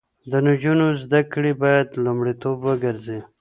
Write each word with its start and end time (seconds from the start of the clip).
د 0.31 0.33
نجونو 0.47 0.87
زده 1.03 1.21
کړې 1.31 1.51
باید 1.63 1.87
لومړیتوب 2.03 2.57
وګرځي. 2.67 3.19